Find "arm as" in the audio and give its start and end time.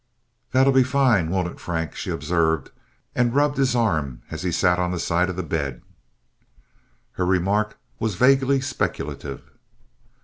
3.75-4.41